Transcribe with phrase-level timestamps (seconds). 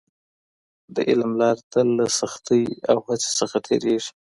[0.95, 4.09] د علم لاره تل له سختۍ او هڅې څخه تېرېږي.